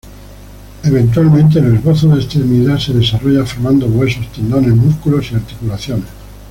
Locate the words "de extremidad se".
2.09-2.91